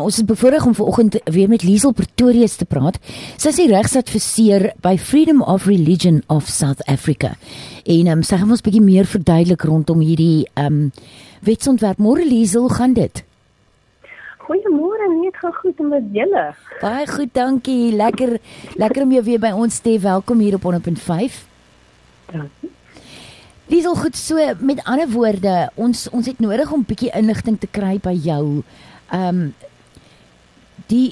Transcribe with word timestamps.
Ons 0.00 0.18
is 0.18 0.24
bevoorreg 0.24 0.64
om 0.66 0.74
vanoggend 0.74 1.16
weer 1.24 1.48
met 1.48 1.62
Liesel 1.62 1.92
Pretorius 1.92 2.56
te 2.56 2.64
praat. 2.64 2.96
Sy 3.36 3.50
is 3.52 3.58
die 3.60 3.68
regsadviseur 3.68 4.70
by 4.80 4.94
Freedom 4.96 5.42
of 5.42 5.66
Religion 5.68 6.22
of 6.32 6.48
South 6.48 6.80
Africa. 6.88 7.34
En 7.84 8.08
um, 8.08 8.22
sy 8.22 8.38
gaan 8.40 8.50
ons 8.50 8.62
'n 8.62 8.68
bietjie 8.68 8.84
meer 8.84 9.04
verduidelik 9.04 9.62
rondom 9.62 10.00
hierdie 10.00 10.48
ehm 10.54 10.66
um, 10.66 10.92
wetsontwerp. 11.42 11.98
Môre 11.98 12.24
Liesel, 12.24 12.60
hoe 12.60 12.74
gaan 12.74 12.92
dit? 12.92 13.24
Goeiemôre, 14.48 15.06
net 15.22 15.36
gaan 15.36 15.52
goed 15.52 15.78
met 15.78 16.04
julle. 16.12 16.54
Baie 16.80 17.06
goed, 17.06 17.34
dankie. 17.34 17.92
Lekker 17.92 18.38
lekker 18.76 19.02
om 19.02 19.12
jou 19.12 19.24
weer 19.24 19.38
by 19.38 19.52
ons 19.52 19.78
te 19.78 19.90
hê. 19.90 20.00
Welkom 20.00 20.38
hier 20.38 20.54
op 20.54 20.62
100.5. 20.62 21.44
Dankie. 22.32 22.70
Liesel, 23.70 23.94
goed 23.94 24.16
so, 24.16 24.36
met 24.58 24.82
ander 24.84 25.08
woorde, 25.08 25.70
ons 25.74 26.08
ons 26.10 26.26
het 26.26 26.38
nodig 26.40 26.72
om 26.72 26.80
'n 26.80 26.88
bietjie 26.88 27.12
inligting 27.14 27.58
te 27.58 27.68
kry 27.70 27.98
by 27.98 28.12
jou. 28.12 28.62
Ehm 29.10 29.28
um, 29.28 29.54
die 30.90 31.10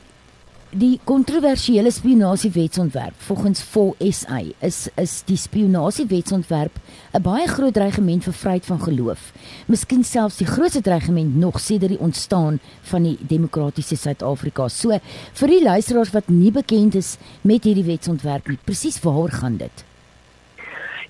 die 0.69 0.99
kontroversiële 1.09 1.89
spionasiewetsontwerp 1.89 3.23
volgens 3.25 3.63
Vol 3.73 3.95
SA 4.13 4.43
is 4.61 4.81
is 5.01 5.13
die 5.25 5.39
spionasiewetsontwerp 5.41 6.75
'n 7.17 7.23
baie 7.25 7.47
groot 7.49 7.73
dreigement 7.73 8.25
vir 8.25 8.37
vryheid 8.41 8.67
van 8.67 8.81
geloof. 8.81 9.33
Miskien 9.67 10.05
selfs 10.05 10.37
die 10.37 10.47
grootste 10.47 10.83
dreigement 10.83 11.37
nog 11.37 11.61
sedert 11.61 11.91
die 11.91 12.05
ontstaan 12.09 12.59
van 12.83 13.03
die 13.03 13.17
demokratiese 13.21 13.97
Suid-Afrika. 13.97 14.69
So 14.69 14.99
vir 15.33 15.49
die 15.49 15.63
luisteraars 15.63 16.13
wat 16.13 16.29
nie 16.29 16.53
bekend 16.53 16.95
is 16.95 17.17
met 17.43 17.65
hierdie 17.65 17.87
wetsontwerp 17.87 18.49
nie, 18.49 18.59
presies 18.65 19.01
waaroor 19.01 19.31
gaan 19.31 19.57
dit? 19.57 19.85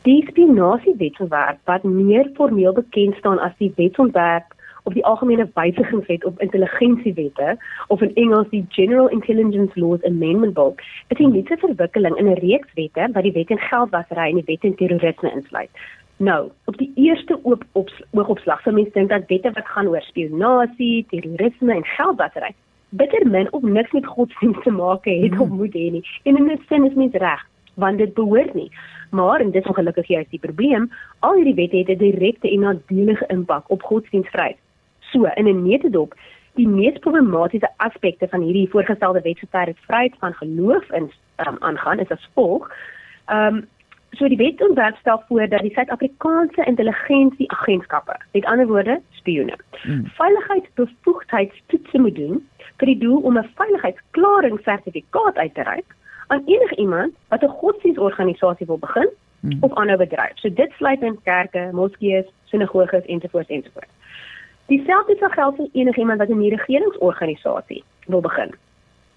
Die 0.03 0.25
spionasiewetsontwerp 0.29 1.59
wat 1.65 1.83
meer 1.83 2.31
formeel 2.35 2.73
bekend 2.73 3.17
staan 3.17 3.39
as 3.39 3.53
die 3.59 3.73
wetsontwerp 3.77 4.55
of 4.89 4.97
die 4.97 5.05
algemene 5.05 5.45
wysigingswet 5.55 6.25
op 6.25 6.41
intelligensiewette 6.41 7.57
of 7.93 8.03
in 8.07 8.15
Engels 8.15 8.49
die 8.51 8.65
General 8.69 9.09
Intelligence 9.09 9.81
Laws 9.81 10.05
Amendment 10.05 10.55
Bill, 10.55 10.75
is 11.09 11.19
'n 11.19 11.33
nuwe 11.33 11.57
verwikkeling 11.65 12.17
in 12.17 12.29
'n 12.29 12.41
reeks 12.41 12.73
wette 12.75 13.09
wat 13.13 13.23
die 13.23 13.33
wet 13.33 13.47
teen 13.47 13.67
geldwasery 13.71 14.29
en 14.29 14.41
die 14.41 14.49
wet 14.51 14.61
teen 14.61 14.77
terrorisme 14.77 15.33
insluit. 15.33 15.71
Nou, 16.17 16.51
op 16.65 16.77
die 16.77 16.93
eerste 16.95 17.39
oop 17.43 17.65
op 17.73 17.91
oogopslag 18.11 18.63
sou 18.63 18.75
mense 18.75 18.93
dink 18.93 19.09
dat 19.09 19.29
wette 19.29 19.51
wat 19.53 19.67
gaan 19.67 19.89
oor 19.89 20.03
spionasie, 20.03 21.07
terrorisme 21.09 21.75
en 21.75 21.85
geldwasery 21.85 22.55
bitter 22.89 23.27
min 23.27 23.53
of 23.53 23.63
niks 23.63 23.93
met 23.93 24.07
godsdienst 24.07 24.63
te 24.63 24.71
maak 24.71 25.05
het 25.05 25.41
of 25.41 25.49
moet 25.49 25.75
hê 25.75 25.91
nie. 25.91 26.05
En 26.23 26.37
in 26.37 26.51
'n 26.51 26.61
sin 26.69 26.85
is 26.85 26.95
mens 26.95 27.15
reg, 27.15 27.47
want 27.75 27.99
dit 27.99 28.15
behoort 28.15 28.55
nie. 28.55 28.71
Maar 29.11 29.41
en 29.41 29.51
dit 29.51 29.63
is 29.63 29.69
ongelukkig 29.69 30.07
juist 30.07 30.31
die 30.31 30.39
probleem, 30.39 30.91
al 31.19 31.35
hierdie 31.35 31.55
wette 31.55 31.77
het 31.77 31.89
'n 31.89 31.99
direkte 31.99 32.51
en 32.51 32.61
nadelige 32.61 33.27
impak 33.27 33.71
op 33.71 33.83
godsdienstvryheid. 33.83 34.57
So, 35.13 35.25
in 35.35 35.47
'n 35.47 35.63
netedop, 35.63 36.15
die 36.59 36.69
mees 36.69 36.99
problematiese 36.99 37.71
aspekte 37.77 38.29
van 38.29 38.41
hierdie 38.41 38.69
voorgestelde 38.71 39.21
wetsontwerp 39.21 39.79
vryheid 39.87 40.15
van 40.19 40.35
geloof 40.35 40.91
in 40.91 41.11
um, 41.47 41.57
aangaan 41.59 41.99
is 41.99 42.11
as 42.11 42.31
volg. 42.35 42.71
Ehm 43.27 43.55
um, 43.55 43.67
so 44.17 44.29
die 44.29 44.37
wetsontwerp 44.37 44.97
stel 44.97 45.23
voor 45.29 45.49
dat 45.49 45.61
die 45.61 45.73
Suid-Afrikaanse 45.73 46.65
intelligensie 46.65 47.51
agentskappe, 47.51 48.17
met 48.33 48.45
ander 48.45 48.67
woorde, 48.67 49.01
spione, 49.11 49.57
hmm. 49.83 50.07
veiligheidsbevoegdheidstoetse 50.07 51.99
moet 52.01 52.15
doen 52.15 52.49
vir 52.81 52.87
die 52.87 52.99
doel 52.99 53.21
om 53.21 53.39
'n 53.39 53.51
veiligheidsklaringssertifikaat 53.55 55.37
uit 55.37 55.55
te 55.55 55.63
reik 55.63 55.95
aan 56.27 56.43
enigiemand 56.47 57.15
wat 57.29 57.43
'n 57.43 57.57
godsdienstorganisasie 57.61 58.67
wil 58.67 58.79
begin 58.79 59.09
hmm. 59.41 59.59
of 59.61 59.75
aanhou 59.75 59.99
bedryf. 59.99 60.35
So 60.35 60.53
dit 60.53 60.73
sluit 60.73 61.03
in 61.03 61.19
kerke, 61.23 61.69
moskeeë, 61.73 62.25
sinagoges 62.45 63.05
ensovoorts 63.05 63.49
ensovoorts. 63.49 63.98
Dieselfde 64.69 65.17
sal 65.17 65.31
geld 65.33 65.57
vir 65.57 65.69
enigiemand 65.73 66.19
wat 66.19 66.29
'n 66.29 66.49
regeringsorganisasie 66.49 67.85
wil 68.07 68.21
begin 68.21 68.51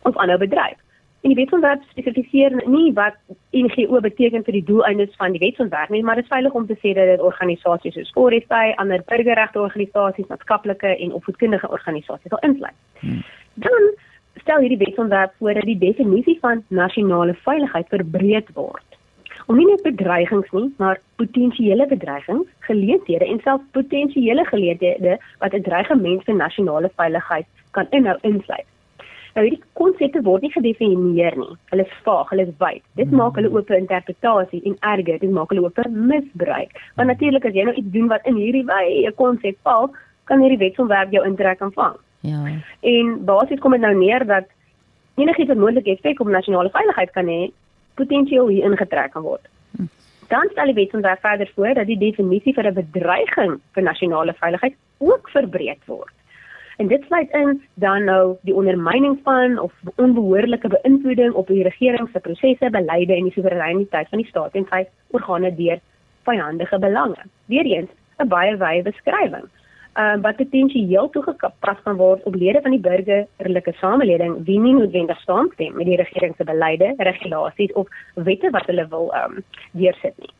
of 0.02 0.18
aanhou 0.18 0.38
bedryf. 0.38 0.78
En 1.22 1.30
die 1.30 1.36
wetsontwerp 1.36 1.84
spesifiseer 1.90 2.64
nie 2.66 2.94
wat 2.94 3.16
NGO 3.52 4.00
beteken 4.00 4.44
vir 4.44 4.54
die 4.54 4.64
doeleindes 4.64 5.16
van 5.16 5.32
die 5.32 5.40
wetsontwerp 5.40 5.90
nie, 5.90 6.04
maar 6.04 6.16
dit 6.16 6.24
is 6.24 6.30
veilig 6.30 6.54
om 6.54 6.66
te 6.66 6.78
sê 6.82 6.94
dat 6.98 7.06
dit 7.06 7.22
organisasies 7.22 7.94
soos 7.94 8.12
Foresty, 8.12 8.72
ander 8.76 9.04
burgerregteorganisasies, 9.06 10.28
maatskaplike 10.28 10.96
en 10.98 11.14
opvoedkundige 11.14 11.70
organisasies 11.70 12.30
sal 12.30 12.50
insluit. 12.50 12.80
Hmm. 13.00 13.24
Dan 13.54 13.92
stel 14.36 14.60
hierdie 14.60 14.78
wetsontwerp 14.86 15.34
voor 15.38 15.54
dat 15.54 15.64
die 15.64 15.78
definisie 15.78 16.38
van 16.40 16.64
nasionale 16.68 17.34
veiligheid 17.34 17.88
verbreed 17.88 18.50
word 18.54 18.91
om 19.52 19.58
nie 19.60 19.68
net 19.68 19.82
bedreigings 19.84 20.52
nie, 20.56 20.70
maar 20.80 21.00
potensiële 21.20 21.88
bedreigings, 21.92 22.48
geleenthede 22.68 23.28
en 23.28 23.42
selfs 23.44 23.72
potensiële 23.76 24.46
geleenthede 24.48 25.18
wat 25.44 25.54
'n 25.54 25.66
dreigement 25.68 26.24
vir 26.24 26.36
nasionale 26.36 26.90
veiligheid 26.96 27.48
kan 27.72 27.88
inhou 27.92 28.18
insluit. 28.22 28.70
Nou 29.36 29.44
hierdie 29.46 29.64
konsepte 29.80 30.22
word 30.22 30.42
nie 30.42 30.52
gedefinieer 30.52 31.38
nie. 31.40 31.56
Hulle 31.72 31.86
is 31.88 32.00
vaag, 32.04 32.30
hulle 32.30 32.48
is 32.48 32.56
wyd. 32.60 32.84
Dit 33.00 33.08
hmm. 33.08 33.18
maak 33.18 33.36
hulle 33.36 33.52
oop 33.52 33.68
vir 33.68 33.78
interpretasie 33.78 34.62
en 34.64 34.78
erger, 34.80 35.20
dit 35.20 35.32
maak 35.32 35.50
hulle 35.50 35.64
oop 35.64 35.76
vir 35.76 35.90
misbruik. 35.90 36.72
Want 36.96 37.08
natuurlik 37.08 37.46
as 37.46 37.54
jy 37.54 37.64
nou 37.64 37.76
iets 37.76 37.92
doen 37.92 38.08
wat 38.08 38.26
in 38.26 38.36
hierdie 38.36 38.66
wye 38.68 39.12
konsep 39.12 39.58
val, 39.64 39.92
kan 40.24 40.44
hierdie 40.44 40.60
wetsontwerp 40.64 41.12
jou 41.12 41.24
intrek 41.28 41.62
en 41.62 41.72
vang. 41.72 41.96
Ja. 42.28 42.44
En 42.82 43.26
basies 43.26 43.60
kom 43.60 43.72
dit 43.72 43.82
nou 43.82 43.96
neer 43.96 44.26
dat 44.26 44.46
enigiets 45.16 45.50
wat 45.50 45.58
moontlik 45.58 45.88
effek 45.88 46.20
op 46.20 46.28
nasionale 46.28 46.70
veiligheid 46.70 47.12
kan 47.12 47.28
hê, 47.28 47.52
potensieel 47.96 48.48
hier 48.48 48.64
ingetrek 48.64 49.12
kan 49.12 49.26
word. 49.26 49.46
Dan 50.32 50.48
stel 50.52 50.72
die 50.72 50.78
wetsontwerp 50.78 51.20
verder 51.20 51.52
voor 51.56 51.74
dat 51.76 51.88
die 51.88 51.98
definisie 52.00 52.54
vir 52.54 52.68
'n 52.68 52.74
bedreiging 52.74 53.60
vir 53.74 53.84
nasionale 53.84 54.34
veiligheid 54.34 54.76
ook 54.98 55.30
verbreek 55.30 55.82
word. 55.86 56.14
En 56.78 56.88
dit 56.88 57.04
sluit 57.08 57.30
in 57.32 57.62
dan 57.74 58.04
nou 58.04 58.38
die 58.42 58.56
ondermyning 58.56 59.20
van 59.24 59.60
of 59.60 59.74
onbehoorlike 59.96 60.68
beïnvloeding 60.68 61.34
op 61.34 61.48
die 61.48 61.64
regering 61.64 62.10
se 62.14 62.20
prosesse, 62.20 62.70
beleide 62.70 63.14
en 63.16 63.24
die 63.24 63.34
soewereiniteit 63.34 64.10
van 64.10 64.18
die 64.18 64.28
staat 64.28 64.56
en 64.56 64.66
sy 64.70 64.88
organe 65.08 65.56
deur 65.56 65.80
vyandige 66.24 66.80
belange. 66.80 67.24
Weereens 67.46 67.92
'n 68.20 68.28
baie 68.28 68.58
wye 68.58 68.82
beskrywing 68.82 69.50
um, 69.94 70.22
wat 70.22 70.36
potensieel 70.36 71.10
toegepas 71.10 71.82
kan 71.84 71.96
word 71.96 72.24
op 72.24 72.36
lede 72.36 72.62
van 72.62 72.76
die 72.76 72.84
burgerlike 72.84 73.74
samelewing 73.80 74.38
wie 74.48 74.60
nie 74.60 74.74
noodwendig 74.76 75.20
saamstem 75.26 75.76
met 75.76 75.90
die 75.90 76.00
regering 76.00 76.36
se 76.38 76.44
beleide, 76.48 76.94
regulasies 76.98 77.74
of 77.74 77.88
wette 78.16 78.50
wat 78.56 78.68
hulle 78.72 78.88
wil 78.88 79.12
um 79.24 79.42
deursit 79.72 80.18
nie. 80.18 80.34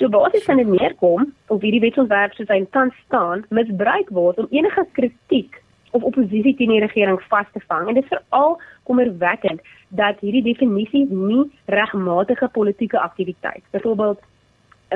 So 0.00 0.08
basies 0.08 0.46
kan 0.48 0.56
dit 0.56 0.68
neerkom 0.68 1.32
of 1.52 1.60
hierdie 1.60 1.82
wetsontwerp 1.84 2.34
soos 2.34 2.48
hy 2.48 2.62
tans 2.72 2.96
staan 3.06 3.44
misbruik 3.50 4.08
word 4.16 4.38
om 4.40 4.48
enige 4.50 4.86
kritiek 4.96 5.60
of 5.90 6.06
oppositie 6.06 6.54
teen 6.56 6.70
die 6.72 6.80
regering 6.80 7.18
vas 7.28 7.46
te 7.52 7.60
vang 7.68 7.88
en 7.88 7.98
dit 7.98 8.06
is 8.06 8.14
veral 8.14 8.56
kommerwekkend 8.88 9.60
dat 9.98 10.22
hierdie 10.24 10.46
definisie 10.46 11.06
nie 11.10 11.44
regmatige 11.66 12.48
politieke 12.54 12.98
aktiwiteit 12.98 13.62
byvoorbeeld 13.74 14.22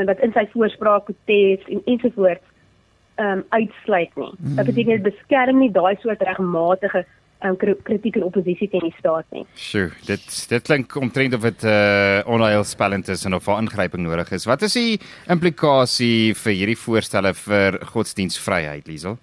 wat 0.09 0.23
in 0.27 0.33
sy 0.35 0.47
voorspraak 0.55 1.11
protes 1.11 1.67
en 1.71 1.83
ensovoorts 1.85 2.43
ehm 2.43 2.54
um, 3.17 3.45
uitsluit 3.49 4.17
nie. 4.17 4.33
Mm. 4.39 4.57
Dit 4.57 4.67
beteken 4.67 5.03
dit 5.03 5.13
beskerm 5.13 5.59
nie 5.59 5.71
daai 5.73 5.97
soort 6.03 6.23
regmatige 6.23 7.05
um, 7.45 7.57
kritiek 7.57 8.17
en 8.17 8.27
oppositie 8.29 8.69
teen 8.73 8.87
die 8.89 8.95
staat 8.99 9.27
nie. 9.35 9.45
Sjoe, 9.59 9.91
dit 10.09 10.25
dit 10.51 10.67
klink 10.67 10.97
omtrent 10.97 11.35
of 11.35 11.45
dit 11.47 11.63
'n 11.63 11.69
uh, 11.69 12.23
onheilspellend 12.27 13.09
is 13.09 13.25
en 13.25 13.35
of 13.35 13.49
'n 13.49 13.67
ingryping 13.67 14.03
nodig 14.03 14.33
is. 14.33 14.45
Wat 14.45 14.63
is 14.63 14.73
die 14.73 15.01
implikasie 15.29 16.35
vir 16.35 16.53
hierdie 16.53 16.79
voorstelle 16.87 17.35
vir 17.35 17.79
godsdienstvryheid, 17.93 18.87
Liesel? 18.87 19.19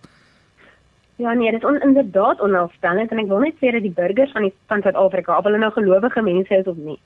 Ja 1.21 1.33
nee, 1.33 1.51
dit 1.51 1.61
is 1.61 1.67
on, 1.69 1.81
inderdaad 1.81 2.41
onheilspellend 2.41 3.11
en 3.11 3.19
ek 3.19 3.27
wil 3.27 3.39
net 3.39 3.55
sê 3.61 3.71
dat 3.71 3.83
die 3.85 3.93
burgers 3.93 4.31
van 4.31 4.41
die 4.41 4.53
van 4.67 4.81
Suid-Afrika, 4.81 5.37
of 5.37 5.43
hulle 5.43 5.57
nou 5.57 5.71
gelowige 5.71 6.21
mense 6.21 6.55
is 6.55 6.67
of 6.67 6.77
nie, 6.77 6.99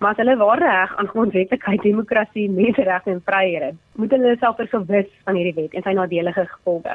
maar 0.00 0.14
as 0.14 0.20
hulle 0.22 0.36
ware 0.40 0.64
reg 0.64 0.92
aan 0.96 1.08
grondwetlikheid, 1.12 1.82
demokrasie, 1.84 2.50
menseregte 2.50 3.10
en 3.12 3.22
vryhede, 3.24 3.74
moet 4.00 4.12
hulle 4.16 4.36
self 4.40 4.56
vergewis 4.56 5.10
van 5.24 5.36
hierdie 5.36 5.56
wet 5.58 5.74
en 5.76 5.84
sy 5.84 5.92
nadelige 5.96 6.46
gevolge. 6.54 6.94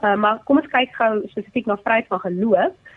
Uh, 0.00 0.14
maar 0.16 0.40
kom 0.48 0.60
ons 0.62 0.70
kyk 0.72 0.94
gou 0.96 1.10
spesifiek 1.28 1.68
na 1.68 1.76
vryheid 1.84 2.08
van 2.08 2.22
geloof. 2.24 2.96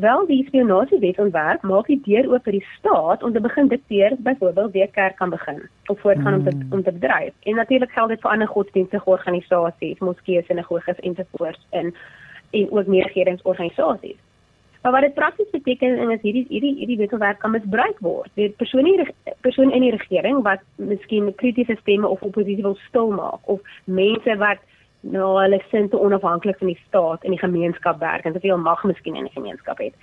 Wel 0.00 0.24
die 0.30 0.38
spionasiewet 0.46 1.20
ontwerp 1.20 1.66
maak 1.68 1.90
die 1.92 1.98
deur 2.06 2.30
oop 2.32 2.48
vir 2.48 2.56
die 2.56 2.64
staat 2.78 3.22
om 3.26 3.34
te 3.36 3.42
begin 3.44 3.68
dikteer 3.68 4.16
byvoorbeeld 4.24 4.72
wie 4.72 4.88
kerk 4.96 5.18
kan 5.20 5.34
begin 5.34 5.60
of 5.92 6.00
voortgaan 6.00 6.32
mm. 6.32 6.38
om 6.38 6.44
te 6.48 6.56
hmm. 6.56 6.72
om 6.72 6.82
te 6.82 6.96
bedryf. 6.96 7.34
En 7.44 7.60
natuurlik 7.60 7.92
geld 7.92 8.08
dit 8.08 8.24
vir 8.24 8.30
ander 8.30 8.48
godsdienstige 8.48 9.10
organisasies, 9.10 10.00
moskeeë, 10.00 10.46
sinagoges 10.48 11.04
ensovoorts 11.04 11.66
in 11.70 11.92
en 12.50 12.72
ook 12.72 12.86
meer 12.86 13.12
regeringsorganisasies. 13.12 14.16
Maar 14.82 14.92
wat 14.92 15.00
dit 15.00 15.14
prakties 15.14 15.50
beteken 15.50 15.98
en 15.98 16.10
is 16.10 16.20
hierdie 16.22 16.46
hierdie 16.48 16.74
hierdie 16.76 16.96
wetsontwerp 16.96 17.38
kan 17.38 17.52
misbruik 17.52 17.98
word 18.00 18.30
deur 18.34 18.52
persone 18.62 19.06
persone 19.44 19.74
in 19.76 19.84
die 19.84 19.92
regering 19.96 20.40
wat 20.46 20.62
miskien 20.76 21.34
kritiese 21.42 21.76
stemme 21.80 22.08
of 22.08 22.22
oppositie 22.22 22.64
wil 22.64 22.78
stilmaak 22.86 23.50
of 23.54 23.60
mense 23.84 24.36
wat 24.40 24.62
nou 25.00 25.28
hulle 25.40 25.60
sin 25.70 25.88
te 25.88 26.00
onafhanklik 26.00 26.58
van 26.58 26.72
die 26.72 26.80
staat 26.86 27.24
en 27.24 27.36
die 27.36 27.42
gemeenskap 27.42 28.00
werk 28.00 28.24
en 28.24 28.32
te 28.32 28.40
veel 28.40 28.58
mag 28.58 28.84
miskien 28.84 29.16
in 29.16 29.28
die 29.28 29.36
gemeenskap 29.36 29.78
het. 29.84 29.94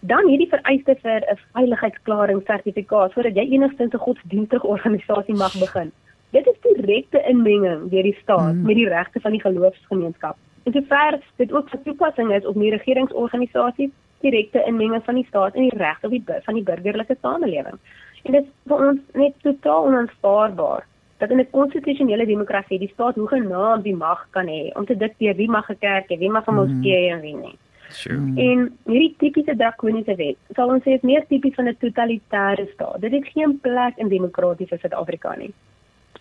Dan 0.00 0.28
hierdie 0.28 0.48
vereiste 0.48 0.96
vir 1.02 1.20
'n 1.32 1.38
veiligheidsklaring 1.52 2.42
sertifikaat 2.46 3.12
sodat 3.12 3.36
jy 3.36 3.46
enigstens 3.50 3.92
'n 3.92 4.06
godsdienstige 4.08 4.66
organisasie 4.66 5.34
mag 5.34 5.52
begin. 5.60 5.92
Dit 6.30 6.46
is 6.46 6.60
direkte 6.62 7.22
inmenging 7.28 7.90
deur 7.90 8.02
die 8.02 8.18
staat 8.22 8.54
mm. 8.54 8.66
met 8.66 8.76
die 8.76 8.88
regte 8.88 9.20
van 9.20 9.32
die 9.32 9.40
geloofsgemeenskap 9.40 10.36
En 10.64 10.72
sover 10.72 11.20
dit 11.36 11.52
ook 11.52 11.68
van 11.68 11.82
toepassing 11.82 12.34
is 12.34 12.46
op 12.46 12.54
nie 12.54 12.70
regeringsorganisasies 12.70 13.90
direkte 14.24 14.64
inmenging 14.66 15.04
van 15.04 15.20
die 15.20 15.26
staat 15.28 15.54
in 15.54 15.68
die 15.68 15.78
regte 15.78 16.10
van 16.48 16.58
die 16.58 16.66
burgerlike 16.70 17.16
samelewing. 17.20 17.78
En 18.24 18.32
dit 18.32 18.42
is 18.42 18.50
vir 18.70 18.88
ons 18.88 19.00
net 19.20 19.34
totaal 19.44 19.88
onaanvaarbaar 19.90 20.86
dat 21.18 21.30
in 21.30 21.40
'n 21.40 21.50
konstitusionele 21.50 22.26
demokrasie 22.26 22.78
die 22.78 22.92
staat 22.92 23.14
hoegenaamd 23.14 23.84
die 23.84 23.96
mag 23.96 24.26
kan 24.30 24.46
hê 24.46 24.72
om 24.74 24.86
te 24.86 24.96
dikteer 24.96 25.36
wie 25.36 25.50
mag 25.50 25.70
'n 25.70 25.78
kerk 25.78 26.08
hê, 26.10 26.18
wie 26.18 26.30
mag 26.30 26.46
'n 26.46 26.54
mhm. 26.54 26.60
moskee 26.60 26.96
hê 27.00 27.12
en 27.14 27.20
wie 27.20 27.36
nie. 27.36 27.58
Sure. 27.88 28.16
En 28.36 28.78
hierdie 28.84 29.14
tipiese 29.18 29.56
drakoniese 29.56 30.16
wet, 30.16 30.36
sal 30.56 30.68
ons 30.68 30.82
sê 30.82 30.96
is 30.96 31.02
meer 31.02 31.24
tipies 31.28 31.54
van 31.54 31.68
'n 31.68 31.76
totalitêre 31.80 32.66
staat. 32.72 33.00
Dit 33.00 33.12
het 33.12 33.26
geen 33.26 33.60
plek 33.60 33.96
in 33.96 34.08
demokratiese 34.08 34.78
Suid-Afrika 34.78 35.36
nie. 35.36 35.52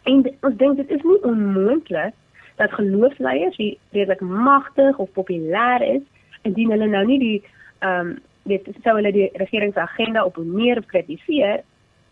En 0.03 0.35
ons 0.41 0.56
dink 0.56 0.77
dit 0.77 0.89
is 0.91 1.01
nie 1.01 1.23
onmoontlik 1.23 2.13
dat 2.56 2.71
geloofsleiers 2.71 3.57
wie 3.57 3.77
redelik 3.91 4.21
magtig 4.21 4.97
of 4.97 5.09
populêr 5.11 5.81
is, 5.81 6.01
indien 6.41 6.71
hulle 6.71 6.88
nou 6.88 7.06
nie 7.06 7.19
die 7.19 7.44
ehm 7.83 8.13
um, 8.13 8.15
dit 8.44 8.65
sou 8.83 8.95
hulle 8.97 9.12
die 9.15 9.30
regeringsagenda 9.39 10.24
opponeer 10.27 10.81
of 10.81 10.88
kritiseer, 10.91 11.62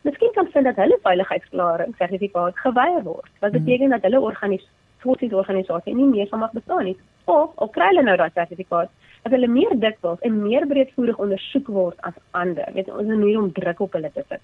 miskien 0.08 0.32
kan 0.36 0.48
vind 0.54 0.70
dat 0.70 0.78
hulle 0.80 0.98
veiligheidsklaring 1.04 1.96
sertifikaat 2.00 2.60
geweier 2.64 3.04
word. 3.04 3.32
Wat 3.40 3.52
hmm. 3.52 3.66
beteken 3.66 3.90
dat 3.96 4.06
hulle 4.08 4.22
organisasie 4.22 5.36
organisasie 5.36 5.96
nie 5.96 6.08
meer 6.08 6.32
mag 6.32 6.54
bestaan 6.56 6.86
nie. 6.86 6.98
Of 7.26 7.52
al 7.56 7.70
kry 7.76 7.90
hulle 7.90 8.04
nou 8.08 8.16
daai 8.18 8.32
sertifikaat, 8.34 8.90
dat 9.24 9.36
hulle 9.36 9.48
meer 9.48 9.76
dikwels 9.84 10.24
en 10.28 10.42
meer 10.42 10.68
breedvoerig 10.68 11.18
ondersoek 11.18 11.68
word 11.68 12.02
as 12.08 12.18
ander. 12.32 12.70
Weet 12.74 12.90
ons 12.90 13.10
is 13.10 13.24
nie 13.24 13.38
om 13.38 13.52
druk 13.52 13.80
op 13.80 13.98
hulle 14.00 14.12
te 14.14 14.24
sit. 14.28 14.42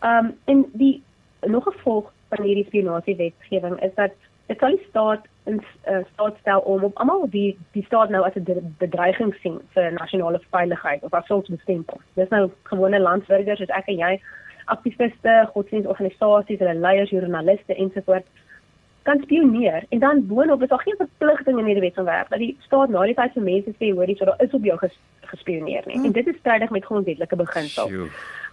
Ehm 0.00 0.30
um, 0.30 0.32
en 0.52 0.64
die 0.72 1.02
nog 1.46 1.66
'n 1.66 1.72
gevolg 1.72 2.12
van 2.28 2.44
hierdie 2.44 2.66
spionasiewetgewing 2.66 3.80
is 3.82 3.94
dat 3.94 4.12
dit 4.50 4.58
sal 4.58 4.74
die 4.74 4.86
staat 4.88 5.26
in 5.50 5.60
uh, 5.90 6.02
staat 6.12 6.36
stel 6.40 6.60
om 6.72 6.84
op 6.88 6.98
almal 7.02 7.26
die 7.30 7.58
die 7.76 7.84
staat 7.86 8.10
nou 8.10 8.22
as 8.26 8.34
'n 8.34 8.74
bedreiging 8.78 9.34
sien 9.42 9.60
vir 9.74 9.92
nasionale 9.92 10.40
veiligheid 10.50 11.02
of 11.02 11.14
as 11.14 11.26
sulks 11.26 11.48
bestempel. 11.48 12.00
Dis 12.14 12.28
nou 12.28 12.50
gewone 12.62 13.00
landsburgers 13.00 13.58
soos 13.58 13.76
ek 13.80 13.88
en 13.88 13.98
jy 14.04 14.12
aktiviste, 14.64 15.34
godsdienstorganisasies, 15.52 16.58
hulle 16.58 16.74
leiers, 16.74 17.10
joernaliste 17.10 17.74
ensovoorts 17.74 18.28
kan 19.02 19.20
spioneer 19.22 19.84
en 19.88 19.98
dan 19.98 20.26
boonop 20.26 20.62
is 20.62 20.68
daar 20.68 20.82
geen 20.86 20.98
verpligting 20.98 21.58
in 21.58 21.64
hierdie 21.64 21.86
wetsontwerp 21.86 22.28
dat 22.28 22.38
die 22.38 22.56
staat 22.66 22.88
na 22.88 23.04
die 23.08 23.14
tyd 23.14 23.32
vir 23.32 23.42
mense 23.42 23.70
sê 23.78 23.92
hoor 23.94 24.10
hierso 24.10 24.24
daar 24.24 24.42
is 24.46 24.56
op 24.58 24.64
jou 24.64 24.78
ges, 24.78 24.98
gespioneer 25.20 25.86
nie. 25.86 25.96
Hmm. 25.96 26.04
En 26.04 26.12
dit 26.12 26.26
is 26.26 26.36
strydig 26.42 26.70
met 26.70 26.84
grondwetlike 26.84 27.36
beginsel. 27.36 27.88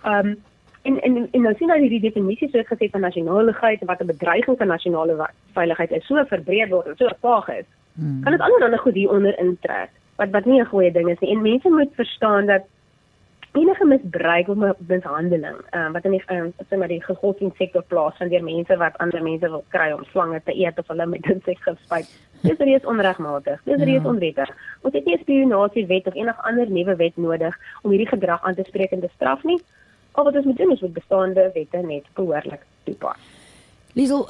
Ehm 0.04 0.28
um, 0.28 0.38
en 0.88 1.00
en 1.08 1.28
en 1.32 1.42
nou 1.42 1.54
sien 1.58 1.68
nou 1.72 1.80
hierdie 1.82 2.04
definisie 2.04 2.50
soos 2.52 2.70
gesê 2.72 2.90
van 2.94 3.06
nasionaliteit 3.06 3.82
en 3.82 3.92
wat 3.92 4.02
'n 4.02 4.12
bedreiging 4.14 4.58
vir 4.58 4.68
nasionale 4.68 5.30
veiligheid 5.54 5.92
is 5.92 6.08
so 6.08 6.26
verbreed 6.34 6.70
word 6.70 6.88
en 6.88 6.98
so 6.98 7.10
vaag 7.22 7.50
is. 7.60 7.68
Hmm. 7.94 8.22
Kan 8.24 8.32
dit 8.32 8.42
allerlei 8.42 8.78
goed 8.78 8.94
hier 8.94 9.12
onder 9.12 9.40
intrek 9.40 9.90
wat 10.18 10.30
wat 10.30 10.46
nie 10.46 10.62
'n 10.62 10.72
goeie 10.74 10.92
ding 10.92 11.10
is 11.10 11.20
nie. 11.20 11.32
En 11.32 11.42
mense 11.42 11.70
moet 11.70 11.94
verstaan 11.96 12.46
dat 12.46 12.64
enige 13.52 13.86
misbruik 13.86 14.48
of 14.48 14.58
mishandeling 14.88 15.58
uh, 15.72 15.92
wat 15.92 16.06
in 16.06 16.12
die 16.12 16.24
uh, 16.32 16.44
sê 16.70 16.78
maar 16.78 16.92
die 16.92 17.04
godsdienstsektor 17.04 17.84
plaasvind 17.84 18.32
deur 18.32 18.44
mense 18.44 18.78
wat 18.78 18.98
ander 18.98 19.24
mense 19.24 19.50
wil 19.50 19.64
kry 19.74 19.92
om 19.92 20.04
slange 20.12 20.42
te 20.46 20.54
eet 20.54 20.80
of 20.80 20.88
hulle 20.88 21.06
met 21.06 21.26
insek 21.26 21.60
gespuit. 21.66 22.10
Dis 22.42 22.58
reeds 22.58 22.86
onregmatig. 22.86 23.62
Dis 23.64 23.84
reeds 23.84 24.04
ja. 24.04 24.10
onwettig. 24.10 24.50
Ons 24.82 24.94
het 24.94 25.06
nie 25.06 25.16
'n 25.16 25.24
spionasiewet 25.26 26.08
of 26.08 26.16
enige 26.16 26.42
ander 26.42 26.70
nuwe 26.70 26.96
wet 26.96 27.18
nodig 27.18 27.56
om 27.82 27.92
hierdie 27.92 28.14
gedrag 28.14 28.44
aan 28.44 28.56
te 28.56 28.64
spreek 28.68 28.92
en 28.92 29.00
te 29.00 29.10
straf 29.16 29.44
nie. 29.44 29.60
Al 30.18 30.26
wat 30.26 30.36
ons 30.36 30.46
moet 30.50 30.58
doen 30.58 30.72
is 30.74 30.82
met 30.82 30.94
bestaande 30.94 31.50
wette 31.54 31.82
net 31.86 32.06
behoorlik 32.18 32.64
toepas. 32.88 33.18
Liesel, 33.98 34.24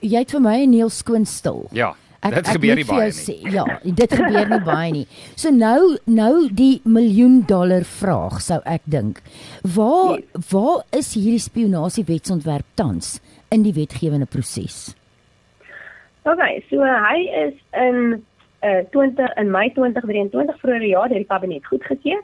jy 0.00 0.18
het 0.18 0.32
vir 0.34 0.42
my 0.42 0.56
'n 0.62 0.70
neel 0.70 0.90
skoon 0.90 1.24
stil. 1.26 1.66
Ja. 1.70 1.94
Ek, 2.22 2.34
dit 2.34 2.48
gebeur 2.54 2.78
nie 2.78 2.84
baie 2.86 3.10
nie. 3.10 3.50
Ja, 3.50 3.64
dit 3.82 4.12
gebeur 4.14 4.48
nie 4.48 4.60
baie 4.62 4.90
nie. 4.94 5.06
So 5.34 5.50
nou 5.50 5.96
nou 6.06 6.48
die 6.54 6.80
miljoen 6.84 7.40
dollar 7.46 7.82
vraag 7.82 8.40
sou 8.40 8.60
ek 8.64 8.82
dink. 8.84 9.22
Waar 9.62 10.18
nee. 10.18 10.42
waar 10.50 10.84
is 10.90 11.14
hierdie 11.14 11.42
spionasiewetsontwerp 11.42 12.66
tans 12.74 13.20
in 13.50 13.62
die 13.62 13.74
wetgewende 13.74 14.26
proses? 14.26 14.94
Okay, 16.22 16.62
so 16.70 16.78
hy 16.78 17.26
is 17.46 17.54
in 17.74 18.22
uh 18.62 18.82
20 18.90 19.34
in 19.34 19.50
Mei 19.50 19.70
2023 19.74 20.58
vroeër 20.60 20.84
jaar 20.86 21.08
deur 21.08 21.18
die 21.18 21.26
kabinet 21.26 21.66
goedgekeur. 21.66 22.20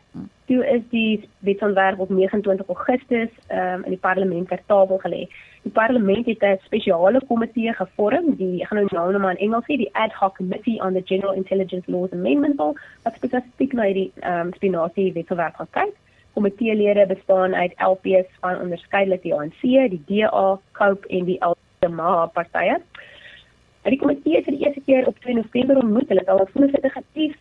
Toe 0.47 0.67
is 0.67 0.83
die 0.91 1.29
wetsontwerp 1.45 1.99
op 1.99 2.09
29 2.09 2.69
Augustus 2.69 3.29
um, 3.51 3.85
in 3.85 3.91
die 3.91 3.99
parlement 4.01 4.49
ter 4.49 4.61
tafel 4.67 5.01
gelê. 5.03 5.27
Die 5.63 5.73
parlement 5.73 6.27
het 6.27 6.43
'n 6.43 6.59
spesiale 6.65 7.21
komitee 7.27 7.73
gevorm, 7.73 8.37
die 8.37 8.63
ek 8.63 8.69
gaan 8.69 8.87
nou 8.91 9.11
nou 9.11 9.19
maar 9.19 9.37
in 9.37 9.45
Engels 9.47 9.65
sê, 9.65 9.77
die 9.77 9.95
Ad 9.95 10.13
Hoc 10.13 10.37
Committee 10.37 10.81
on 10.83 10.93
the 10.93 11.03
General 11.05 11.35
Intelligence 11.35 11.91
Laws 11.91 12.13
Amendment 12.13 12.57
Bill, 12.57 12.75
wat 13.03 13.15
spesifiek 13.15 13.73
na 13.73 13.83
die 13.83 14.13
ehm 14.21 14.47
um, 14.47 14.53
spinasie 14.53 15.13
wetsontwerp 15.13 15.55
gaan 15.55 15.71
kyk. 15.71 15.95
Komiteelede 16.33 17.07
bestaan 17.07 17.55
uit 17.55 17.73
LPs 17.77 18.29
van 18.41 18.61
onderskeidelik 18.61 19.23
die 19.23 19.35
ANC, 19.35 19.61
die 19.61 20.03
DA, 20.07 20.59
COPE 20.73 21.09
en 21.09 21.25
die 21.25 21.41
LDMA 21.45 22.27
partye. 22.27 22.81
Die 23.83 23.99
komitee 23.99 24.43
vir 24.45 24.55
die 24.57 24.65
eerste 24.65 24.81
keer 24.87 25.07
op 25.07 25.19
2 25.25 25.35
November 25.35 25.77
ontmoet. 25.77 26.09
Hulle 26.09 26.21
het 26.21 26.29
al 26.29 26.43
'n 26.43 26.51
voorsitter 26.53 26.91
gekies, 26.91 27.37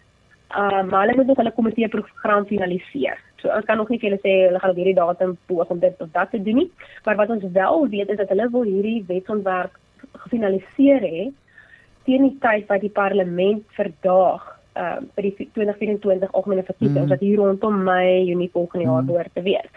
uh, 0.51 0.83
maar 0.83 1.01
hulle 1.05 1.15
moet 1.15 1.27
nog 1.27 1.37
hulle 1.37 1.51
komitee 1.51 1.87
program 1.87 2.45
finaliseer. 2.45 3.17
So 3.41 3.49
ons 3.49 3.65
kan 3.65 3.77
nog 3.77 3.89
nie 3.89 3.99
vir 3.99 4.09
hulle 4.09 4.21
sê 4.21 4.33
hulle 4.47 4.59
gaan 4.59 4.69
op 4.69 4.79
hierdie 4.79 4.95
datum 4.97 5.37
poog 5.45 5.69
om 5.69 5.79
dit 5.79 5.95
of 6.01 6.11
dat 6.11 6.31
te 6.31 6.43
doen 6.43 6.55
nie, 6.55 6.71
maar 7.05 7.15
wat 7.15 7.29
ons 7.29 7.43
wel 7.51 7.89
weet 7.89 8.09
is 8.09 8.17
dat 8.17 8.29
hulle 8.29 8.49
wil 8.49 8.63
hierdie 8.63 9.03
wetsontwerp 9.07 9.77
gefinaliseer 10.11 11.01
hê 11.01 11.27
teen 12.07 12.23
die 12.23 12.37
tyd 12.39 12.67
wat 12.71 12.81
die 12.81 12.93
parlement 12.93 13.63
verdaag 13.79 14.45
uh 14.77 14.97
by 15.15 15.21
die 15.25 15.49
2024 15.53 16.31
algemene 16.31 16.63
verkiesings 16.63 17.05
mm. 17.05 17.13
wat 17.13 17.23
hier 17.25 17.37
rondom 17.41 17.83
Mei, 17.83 18.23
Junie 18.29 18.49
volgende 18.53 18.85
jaar 18.85 19.01
mm. 19.01 19.07
behoort 19.07 19.33
te 19.33 19.41
wees. 19.41 19.69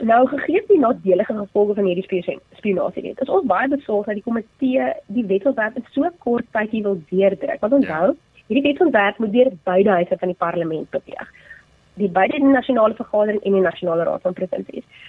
Nou 0.00 0.26
gegee 0.28 0.64
die 0.66 0.78
nadelige 0.78 1.34
gevolge 1.34 1.74
van 1.74 1.84
hierdie 1.84 2.24
spionasie 2.56 3.02
wet. 3.02 3.20
Is 3.20 3.28
ons 3.28 3.46
baie 3.46 3.68
besorgd 3.68 4.06
dat 4.06 4.14
die 4.14 4.24
komitee 4.24 4.92
die 5.06 5.26
wetsontwerp 5.26 5.76
in 5.76 5.84
so 5.92 6.08
kort 6.18 6.46
tydjie 6.56 6.82
wil 6.82 7.02
deurdruk. 7.10 7.60
Want 7.60 7.72
onthou, 7.72 8.06
ja. 8.14 8.42
hierdie 8.46 8.66
wetsontwerp 8.70 9.18
moet 9.18 9.32
deur 9.32 9.52
beide 9.64 9.90
huise 9.90 10.16
van 10.18 10.32
die 10.32 10.40
parlement 10.46 10.90
beweeg 10.90 11.28
die 12.00 12.08
beide 12.08 12.40
die 12.40 12.54
nasionale 12.54 12.96
vergadering 12.98 13.42
en 13.44 13.56
die 13.58 13.66
nasionale 13.66 14.06
raad 14.08 14.26
van 14.26 14.36
provinsies. 14.38 15.06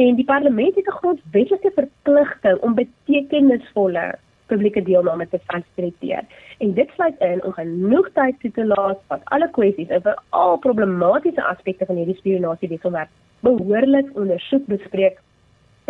En 0.00 0.16
die 0.18 0.24
parlement 0.24 0.76
het 0.76 0.86
'n 0.88 0.98
grondwetlike 1.00 1.70
verpligting 1.74 2.58
om 2.60 2.74
betekenisvolle 2.74 4.14
publieke 4.46 4.82
deelname 4.82 5.28
te 5.28 5.38
fasiliteer. 5.46 6.24
En 6.58 6.74
dit 6.74 6.88
sluit 6.94 7.20
in 7.20 7.44
om 7.44 7.52
genoeg 7.52 8.08
tyd 8.12 8.40
toe 8.40 8.50
te 8.50 8.66
laat 8.66 8.98
wat 9.08 9.20
alle 9.24 9.50
kwessies 9.50 9.90
oor 9.90 10.22
al 10.28 10.58
problematiese 10.58 11.44
aspekte 11.44 11.86
van 11.86 11.96
hierdie 11.96 12.16
spionasie 12.16 12.68
wetsontwerp 12.68 13.08
behoorlik 13.42 14.10
ondersoek 14.18 14.66
bespreek 14.70 15.18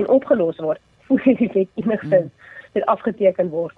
en 0.00 0.08
opgelos 0.08 0.58
word 0.58 0.80
voordat 1.06 1.38
dit 1.38 1.68
enigstens 1.74 2.30
dit 2.72 2.84
afgeteken 2.88 3.50
word. 3.52 3.76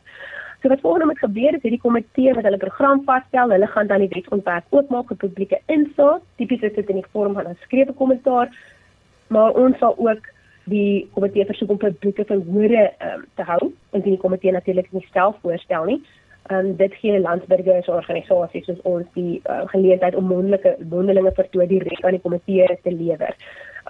So 0.62 0.68
wat 0.68 0.80
volgende 0.80 1.06
moet 1.06 1.18
gebeur 1.18 1.54
is 1.54 1.62
hierdie 1.62 1.80
komitee 1.80 2.34
wat 2.34 2.46
hulle 2.46 2.56
program 2.56 3.02
vasstel, 3.04 3.50
hulle 3.50 3.66
gaan 3.66 3.90
dan 3.90 4.00
die 4.00 4.12
wetsontwerp 4.12 4.70
oopmaak 4.72 5.10
vir 5.10 5.18
publieke 5.26 5.58
insig, 5.66 6.22
tipies 6.38 6.62
is 6.64 6.72
dit 6.78 6.92
in 6.92 7.02
die 7.02 7.10
vorm 7.12 7.34
van 7.34 7.50
'n 7.50 7.58
geskrewe 7.60 7.92
kommentaar, 7.92 8.48
maar 9.28 9.52
ons 9.52 9.78
sal 9.78 9.98
ook 9.98 10.30
die 10.64 11.08
komitee 11.12 11.44
versoek 11.44 11.70
om 11.70 11.76
publieke 11.76 12.24
verhore 12.24 12.92
um, 13.08 13.24
te 13.34 13.42
hou, 13.42 13.72
indien 13.92 14.14
die 14.16 14.24
komitee 14.24 14.52
natuurlik 14.52 14.92
nie 14.92 15.06
self 15.12 15.36
voorstel 15.42 15.84
nie. 15.84 16.00
En 16.46 16.66
um, 16.66 16.76
dit 16.76 16.94
gee 16.94 17.20
landsburgers 17.20 17.88
organisasies 17.88 18.66
soos 18.68 18.80
ons 18.82 19.06
die 19.12 19.40
uh, 19.48 19.62
geleentheid 19.72 20.14
om 20.14 20.26
mondelike 20.28 20.76
mondelinge 20.90 21.32
vertoë 21.38 21.66
direk 21.70 22.04
aan 22.04 22.18
die 22.18 22.20
komitee 22.20 22.78
te 22.82 22.92
lewer. 22.92 23.32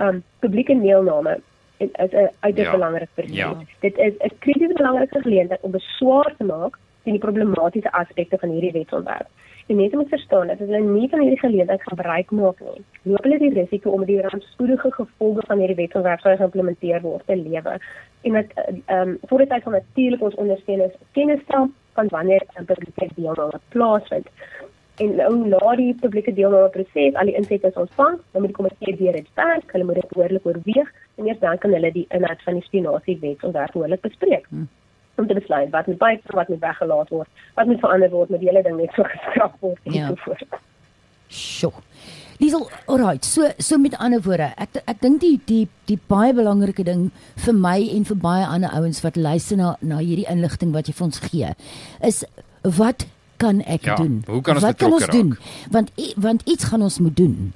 Um 0.02 0.23
publieke 0.38 0.76
deelname 0.80 1.40
is 1.78 1.90
'n 2.12 2.30
uiters 2.40 2.66
ja. 2.66 2.70
belangrik 2.70 3.08
ons. 3.16 3.34
Ja. 3.34 3.56
Dit 3.80 3.99
is 3.99 4.14
'n 4.18 4.38
krities 4.38 4.73
belangrike 4.73 5.20
geleentheid 5.20 5.61
om 5.61 5.70
beswaar 5.70 6.34
te 6.38 6.44
maak 6.44 6.78
teen 7.02 7.12
die 7.12 7.26
problematiese 7.26 7.92
aspekte 7.92 8.38
van 8.38 8.49
hierdie 8.49 8.73
wetsontwerp. 8.73 9.28
Die 9.66 9.76
mense 9.76 9.96
moet 9.96 10.08
verstaan 10.08 10.46
dat 10.46 10.61
as 10.61 10.66
hulle 10.68 10.80
nie 10.80 11.08
van 11.08 11.20
hierdie 11.20 11.38
geleentheid 11.38 11.82
gebruik 11.82 12.30
maak 12.30 12.61
nie, 12.61 12.82
loop 13.02 13.23
hulle 13.23 13.38
die 13.38 13.52
risiko 13.52 13.90
om 13.90 14.04
die 14.04 14.20
rampspoedige 14.20 14.90
gevolge 14.92 15.42
van 15.46 15.58
hierdie 15.58 15.76
wetsontwerp 15.76 16.20
sou 16.20 16.37
geïmplementeer 16.37 17.00
word 17.00 17.26
te 17.26 17.37
lewe. 17.37 17.78
En 18.23 18.32
dat 18.32 18.52
ehm 18.56 19.08
um, 19.08 19.18
voor 19.26 19.38
dit 19.38 19.50
uit 19.50 19.62
van 19.62 19.73
natuurlik 19.73 20.23
ons 20.23 20.34
ondersteuners 20.34 20.94
kennis 21.12 21.40
stel 21.40 21.70
van 21.94 22.08
wanneer 22.08 22.42
'n 22.60 22.64
publieke 22.64 23.14
deelname 23.14 23.60
plaasvind 23.68 24.28
en 25.02 25.16
nou 25.18 25.32
na 25.48 25.74
die 25.78 25.94
publieke 25.98 26.32
deelname 26.34 26.70
proses 26.74 27.16
al 27.18 27.30
die 27.30 27.34
insette 27.38 27.70
is 27.70 27.80
ontvang, 27.80 28.18
dan 28.32 28.44
moet 28.44 28.52
die 28.52 28.58
komitee 28.58 28.96
weer 29.00 29.16
dit 29.18 29.30
werk, 29.34 29.72
hulle 29.74 29.86
moet 29.88 29.98
dit 30.00 30.12
behoorlik 30.12 30.46
oorweeg 30.46 30.92
en 31.18 31.26
eers 31.28 31.40
dan 31.42 31.58
kan 31.58 31.74
hulle 31.74 31.90
die 31.94 32.06
inhoud 32.14 32.42
van 32.46 32.58
die 32.58 32.66
spinasie 32.68 33.16
wet 33.22 33.42
ontwerp 33.42 33.74
behoorlik 33.74 34.04
bespreek. 34.06 34.46
Hmm. 34.48 34.68
Om 35.18 35.26
te 35.26 35.34
besluit 35.34 35.70
wat 35.70 35.86
moet 35.90 35.98
byt, 35.98 36.30
wat 36.38 36.48
moet 36.48 36.62
weggelaat 36.62 37.10
word, 37.14 37.42
wat 37.54 37.66
moet 37.70 37.82
verander 37.82 38.10
word 38.10 38.30
met 38.34 38.42
die 38.42 38.50
hele 38.50 38.62
ding 38.62 38.78
net 38.78 38.94
so 38.94 39.06
geskraap 39.14 39.58
word 39.60 39.90
en 39.90 39.98
ja. 39.98 40.06
so 40.06 40.22
voort. 40.26 40.60
Sjoe. 41.28 41.74
Diesel, 42.38 42.69
alright. 42.87 43.25
So 43.25 43.49
so 43.59 43.79
met 43.79 43.95
ander 43.99 44.21
woorde, 44.23 44.53
ek 44.59 44.81
ek 44.87 45.00
dink 45.00 45.21
die 45.21 45.41
die 45.47 45.69
die 45.87 45.99
baie 46.09 46.33
belangrike 46.35 46.85
ding 46.85 47.11
vir 47.45 47.55
my 47.55 47.79
en 47.95 48.05
vir 48.05 48.17
baie 48.17 48.47
ander 48.47 48.71
ouens 48.75 49.00
wat 49.05 49.17
luister 49.17 49.57
na 49.57 49.76
na 49.81 49.99
hierdie 50.03 50.26
inligting 50.31 50.73
wat 50.75 50.87
jy 50.91 50.95
vir 50.99 51.05
ons 51.07 51.19
gee, 51.21 51.53
is 52.03 52.25
wat 52.62 53.07
kan 53.38 53.61
ek 53.67 53.83
Ja, 53.85 53.97
doen? 53.97 54.23
hoe 54.26 54.41
kan 54.43 54.55
ons 54.57 54.64
Wat 54.64 54.76
kan 54.79 54.93
ons 54.93 55.07
betrokke 55.07 55.23
doen? 55.23 55.37
Want 55.71 55.91
i- 55.99 56.14
want 56.17 56.43
iets 56.49 56.64
gaan 56.64 56.83
ons 56.83 56.99
moet 56.99 57.17
doen. 57.17 57.53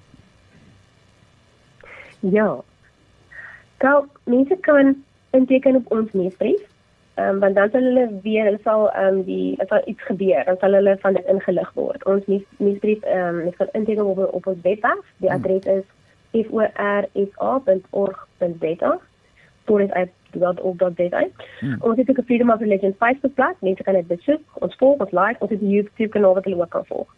Ja. 2.20 2.56
Wel, 3.78 4.06
mense 4.24 4.56
kan 4.60 4.96
inteken 5.30 5.74
op 5.76 5.92
ons 5.92 6.08
nuusbrief. 6.12 6.60
Ehm 7.18 7.28
um, 7.28 7.38
want 7.40 7.54
dan 7.54 7.70
sal 7.70 7.82
hulle 7.82 8.20
weer, 8.22 8.44
hulle 8.44 8.58
sal 8.62 8.90
ehm 8.90 9.14
um, 9.14 9.22
die 9.26 9.60
as 9.60 9.68
daar 9.68 9.84
iets 9.84 10.02
gebeur, 10.06 10.44
dan 10.44 10.56
sal 10.60 10.72
hulle 10.72 10.96
van 11.00 11.12
dit 11.16 11.26
ingelig 11.32 11.70
word. 11.74 12.04
Ons 12.04 12.26
nuus 12.26 12.44
nuusbrief 12.56 13.02
ehm 13.02 13.28
um, 13.28 13.40
jy 13.46 13.52
kan 13.56 13.68
inteken 13.72 14.06
op 14.06 14.18
op 14.38 14.46
ons 14.46 14.60
webwerf. 14.62 15.06
Die 15.24 15.32
adres 15.32 15.64
is 15.66 15.84
forsa.org.za. 16.50 17.80
forsa.org.za. 19.64 21.22
Hmm. 21.60 21.76
Ons 21.80 21.96
het 21.98 22.10
ook 22.10 22.18
'n 22.18 22.28
Freedom 22.28 22.50
of 22.50 22.60
Religion 22.60 22.94
Facebookblad. 22.98 23.56
Mense 23.60 23.82
kan 23.82 23.94
dit 23.94 24.06
besoek. 24.06 24.42
Ons 24.52 24.76
volg, 24.76 25.00
ons 25.00 25.10
like, 25.10 25.40
ons 25.40 25.50
het 25.50 25.60
'n 25.60 25.70
YouTube 25.70 26.08
kanaal 26.08 26.34
wat 26.34 26.44
hulle 26.44 26.60
ook 26.60 26.70
kan 26.70 26.86
volg. 26.86 27.14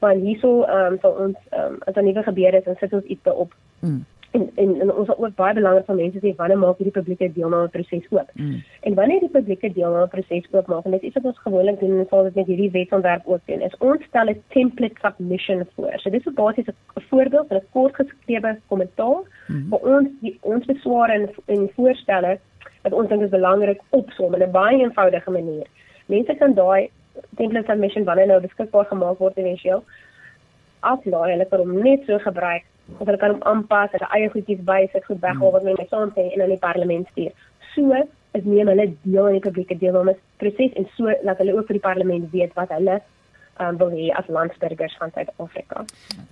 Maar 0.00 0.14
hierso 0.14 0.62
ehm 0.62 0.92
um, 0.92 0.98
sal 1.00 1.12
ons 1.12 1.36
ehm 1.48 1.72
um, 1.72 1.76
as 1.86 1.94
daar 1.94 2.04
nuwe 2.04 2.22
gebeure 2.22 2.56
is, 2.56 2.64
dan 2.64 2.76
sit 2.80 2.92
ons 2.92 3.04
iets 3.04 3.22
daarop. 3.22 3.54
Mm. 3.80 4.04
En, 4.36 4.50
en 4.54 4.80
en 4.80 4.92
ons 4.92 5.08
is 5.08 5.16
ook 5.16 5.36
baie 5.36 5.54
belangrik 5.54 5.86
vir 5.86 5.96
mense 5.96 6.20
sê 6.20 6.34
wanneer 6.36 6.58
maak 6.60 6.80
hierdie 6.80 6.92
publieke 6.92 7.30
deelname 7.32 7.68
proses 7.72 8.08
oop. 8.10 8.28
Mm. 8.34 8.58
En 8.90 8.94
wanneer 8.94 9.20
die 9.24 9.32
publieke 9.36 9.72
deelname 9.72 10.10
proses 10.12 10.50
oop 10.52 10.66
maak 10.68 10.84
en 10.84 10.96
dit 10.96 11.06
is 11.08 11.14
wat 11.14 11.30
ons 11.30 11.38
gewoonlik 11.46 11.80
doen 11.80 11.94
en 11.98 12.10
sal 12.10 12.28
dit 12.28 12.34
met 12.40 12.50
hierdie 12.52 12.70
wetsontwerp 12.74 13.26
ook 13.26 13.40
doen, 13.48 13.64
is 13.64 13.78
ons 13.78 14.04
stel 14.10 14.28
'n 14.28 14.42
template 14.56 15.00
submission 15.00 15.66
voor. 15.74 15.96
So 15.96 16.10
dis 16.10 16.26
'n 16.26 16.34
basies 16.34 16.68
'n 16.68 17.06
voorbeeld 17.08 17.48
van 17.48 17.56
'n 17.56 17.68
kort 17.72 17.94
geskrewe 17.94 18.58
kommentaar 18.68 19.24
Mhm. 19.48 19.68
waar 19.68 19.80
ons 19.80 20.08
die 20.20 20.38
ons 20.40 20.64
besware 20.66 21.12
en 21.12 21.28
en 21.46 21.70
voorstelle 21.74 22.38
wat 22.82 22.92
ons 22.92 23.08
dink 23.08 23.22
is 23.22 23.30
belangrik 23.30 23.80
opsom 23.90 24.34
in 24.34 24.42
'n 24.42 24.50
baie 24.50 24.78
eenvoudige 24.78 25.30
manier. 25.30 25.66
Mense 26.06 26.34
kan 26.34 26.54
daai 26.54 26.90
template 27.36 27.66
submission 27.66 28.04
wanneer 28.04 28.26
nou 28.26 28.40
beskikbaar 28.40 28.84
gemaak 28.84 29.18
word 29.18 29.36
eventueel 29.36 29.84
aflaai, 30.80 31.30
hulle 31.32 31.46
kan 31.50 31.58
hom 31.58 31.82
net 31.82 32.04
so 32.06 32.18
gebruik 32.18 32.64
of 32.96 33.06
hulle 33.06 33.20
kan 33.20 33.34
hom 33.36 33.42
aanpas, 33.52 33.92
hulle 33.92 34.08
eie 34.16 34.30
goedjies 34.32 34.64
bysit, 34.70 35.04
goed 35.04 35.20
weghaal 35.24 35.52
wat 35.56 35.66
mense 35.68 35.86
saam 35.90 36.14
sê 36.16 36.30
en 36.32 36.42
aan 36.44 36.54
die 36.54 36.62
parlement 36.62 37.10
stuur. 37.12 37.32
So 37.74 37.92
is 38.36 38.44
neem 38.44 38.70
hulle 38.72 38.88
deel 39.04 39.26
aan 39.26 39.38
die 39.38 39.44
publieke 39.44 39.76
deelname 39.78 40.16
proses 40.42 40.74
en 40.76 40.88
so 40.96 41.12
laat 41.24 41.40
hulle 41.42 41.56
ook 41.56 41.70
vir 41.70 41.78
die 41.78 41.86
parlement 41.86 42.28
weet 42.32 42.54
wat 42.58 42.72
hulle 42.76 42.98
um, 43.60 43.78
wil 43.80 43.92
hê 43.92 44.08
as 44.18 44.28
landsburgers 44.32 44.96
van 45.00 45.12
Suid-Afrika. 45.14 45.84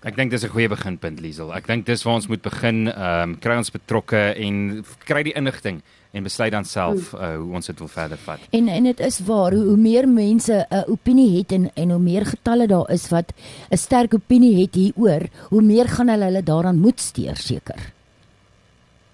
Ek 0.04 0.16
dink 0.16 0.30
dis 0.30 0.44
'n 0.44 0.54
goeie 0.54 0.68
beginpunt 0.68 1.20
Liesel. 1.20 1.52
Ek 1.54 1.66
dink 1.66 1.86
dis 1.86 2.02
waar 2.04 2.14
ons 2.20 2.28
moet 2.28 2.42
begin, 2.42 2.88
ehm 2.88 3.30
um, 3.30 3.38
kry 3.38 3.56
ons 3.56 3.70
betrokke 3.70 4.34
en 4.36 4.84
kry 5.04 5.22
die 5.22 5.36
inligting 5.36 5.82
en 6.16 6.23
besluit 6.23 6.52
dan 6.52 6.64
self 6.64 7.12
uh, 7.12 7.35
hoe 7.37 7.54
ons 7.58 7.66
dit 7.66 7.78
wil 7.78 7.90
verder 7.92 8.20
vat. 8.25 8.46
En 8.50 8.68
en 8.68 8.88
dit 8.88 9.00
is 9.00 9.18
waar 9.26 9.52
hoe, 9.52 9.64
hoe 9.64 9.76
meer 9.76 10.08
mense 10.08 10.66
'n 10.68 10.85
opinie 10.90 11.38
het 11.38 11.52
en 11.52 11.70
en 11.75 11.90
hoe 11.90 12.00
meer 12.00 12.25
getalle 12.26 12.66
daar 12.66 12.90
is 12.90 13.08
wat 13.08 13.32
'n 13.70 13.76
sterk 13.76 14.14
opinie 14.14 14.54
het 14.62 14.75
hieroor, 14.75 15.28
hoe 15.49 15.62
meer 15.62 15.88
gaan 15.88 16.08
hulle 16.08 16.25
hulle 16.25 16.42
daaraan 16.42 16.78
moet 16.78 17.00
steur 17.00 17.37
seker. 17.37 17.92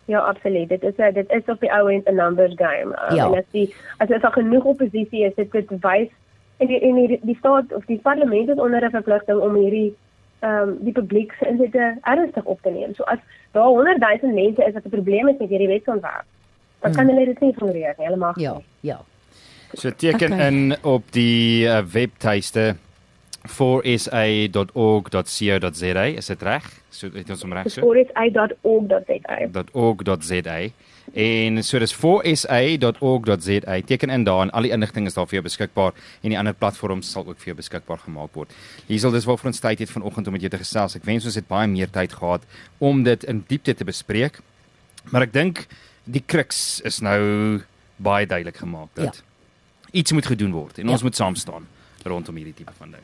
Ja, 0.05 0.19
absoluut. 0.19 0.69
Dit 0.69 0.83
is 0.83 0.97
'n 0.97 1.13
dit 1.13 1.31
is 1.31 1.47
op 1.47 1.61
die 1.61 1.73
ou 1.73 1.93
end 1.93 2.09
'n 2.09 2.15
numbers 2.15 2.55
game. 2.57 2.91
Um, 3.11 3.17
Ja. 3.17 3.27
En 3.27 3.39
as 3.39 3.51
die 3.51 3.75
as 3.99 4.11
er 4.11 4.21
daar 4.21 4.33
genoeg 4.33 4.65
oppositie 4.65 5.25
is, 5.25 5.35
dit 5.35 5.53
dit 5.53 5.69
wys 5.69 6.09
en 6.57 6.67
die 6.67 6.81
en 6.81 6.95
die, 6.95 7.21
die 7.23 7.37
staat 7.37 7.73
of 7.73 7.85
die 7.85 7.99
parlement 7.99 8.49
het 8.49 8.59
onder 8.59 8.85
'n 8.85 8.91
verpligting 8.91 9.41
om 9.41 9.55
hierdie 9.55 9.95
ehm 10.41 10.69
um, 10.69 10.79
die 10.81 10.93
publiek 10.93 11.33
se 11.33 11.49
insigte 11.49 11.99
ernstig 12.01 12.45
op 12.45 12.63
te 12.63 12.71
neem. 12.71 12.95
So 12.95 13.03
as 13.03 13.19
daar 13.51 13.65
100 13.65 13.99
000 14.23 14.35
mense 14.35 14.65
is 14.65 14.73
wat 14.73 14.85
'n 14.85 14.89
probleem 14.89 15.27
het 15.27 15.39
met 15.39 15.49
hierdie 15.49 15.69
wetsontwerp, 15.69 16.25
dan 16.83 16.93
kan 16.95 17.07
hulle 17.09 17.25
dit 17.27 17.41
nie 17.41 17.51
ignoreer 17.53 17.95
nie. 17.99 18.07
Hulle 18.07 18.17
mag 18.21 18.37
Ja, 18.41 18.53
nie. 18.59 18.65
ja. 18.93 19.01
So 19.75 19.91
teken 19.91 20.33
Okay. 20.33 20.49
in 20.49 20.77
op 20.83 21.03
die 21.13 21.65
uh, 21.65 21.79
webtuiste 21.93 22.77
forsa.org.co.za 23.49 26.05
is 26.05 26.27
dit 26.27 26.43
reg? 26.43 26.65
So 26.93 27.09
het 27.15 27.31
ons 27.33 27.43
hom 27.43 27.53
reg 27.57 27.71
so? 27.73 27.81
forsa.org.za. 27.81 29.63
.org.za 29.73 30.59
en 31.19 31.59
so 31.67 31.79
dis 31.83 31.95
forsa.org.za 31.99 33.81
teken 33.89 34.11
in 34.15 34.23
daar 34.25 34.43
en 34.47 34.51
al 34.55 34.63
die 34.69 34.73
inligting 34.73 35.07
is 35.11 35.15
daar 35.17 35.27
vir 35.27 35.35
jou 35.41 35.45
beskikbaar 35.49 35.93
en 36.23 36.31
die 36.31 36.39
ander 36.39 36.55
platforms 36.55 37.11
sal 37.11 37.27
ook 37.27 37.39
vir 37.43 37.47
jou 37.53 37.57
beskikbaar 37.59 37.99
gemaak 38.05 38.33
word. 38.39 38.51
Hiersal 38.87 39.11
dis 39.17 39.27
waarvoor 39.29 39.51
ons 39.51 39.61
tyd 39.65 39.79
het 39.83 39.91
vanoggend 39.91 40.27
om 40.27 40.33
met 40.37 40.43
jou 40.45 40.51
te 40.53 40.59
gesels. 40.63 40.95
Ek 40.97 41.05
wens 41.09 41.27
ons 41.27 41.35
het 41.41 41.49
baie 41.51 41.69
meer 41.69 41.91
tyd 41.91 42.13
gehad 42.13 42.43
om 42.79 43.03
dit 43.03 43.25
in 43.25 43.43
diepte 43.49 43.75
te 43.75 43.85
bespreek. 43.89 44.39
Maar 45.11 45.23
ek 45.27 45.33
dink 45.35 45.67
die 46.05 46.23
kruks 46.27 46.81
is 46.81 47.01
nou 47.01 47.61
baie 47.97 48.27
duidelik 48.27 48.57
gemaak 48.57 48.89
dat 48.95 49.23
iets 49.93 50.13
moet 50.13 50.27
gedoen 50.27 50.51
word 50.53 50.79
en 50.79 50.87
Ja. 50.87 50.91
ons 50.93 51.03
moet 51.03 51.17
saam 51.17 51.35
staan 51.35 51.67
rondom 52.03 52.35
hierdie 52.37 52.55
tipe 52.55 52.73
van 52.79 52.91
ding. 52.91 53.03